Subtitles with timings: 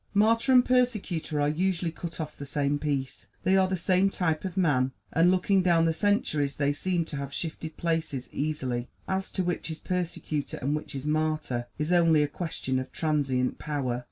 [0.15, 3.27] Martyr and persecutor are usually cut off the same piece.
[3.43, 7.17] They are the same type of man; and looking down the centuries they seem to
[7.17, 8.89] have shifted places easily.
[9.07, 13.59] As to which is persecutor and which is martyr is only a question of transient
[13.59, 13.99] power.